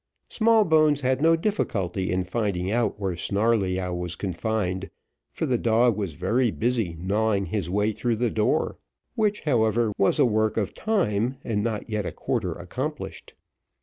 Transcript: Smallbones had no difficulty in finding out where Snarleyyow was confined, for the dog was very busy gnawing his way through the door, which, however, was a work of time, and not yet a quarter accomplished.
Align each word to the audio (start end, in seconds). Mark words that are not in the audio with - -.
Smallbones 0.29 1.01
had 1.01 1.21
no 1.21 1.35
difficulty 1.35 2.11
in 2.11 2.23
finding 2.23 2.71
out 2.71 2.99
where 2.99 3.15
Snarleyyow 3.15 3.93
was 3.93 4.15
confined, 4.15 4.89
for 5.31 5.45
the 5.45 5.59
dog 5.59 5.95
was 5.95 6.13
very 6.13 6.49
busy 6.49 6.95
gnawing 6.99 7.45
his 7.45 7.69
way 7.69 7.91
through 7.91 8.15
the 8.15 8.31
door, 8.31 8.79
which, 9.13 9.41
however, 9.41 9.93
was 9.99 10.17
a 10.17 10.25
work 10.25 10.57
of 10.57 10.73
time, 10.73 11.37
and 11.43 11.63
not 11.63 11.87
yet 11.87 12.07
a 12.07 12.11
quarter 12.11 12.53
accomplished. 12.53 13.35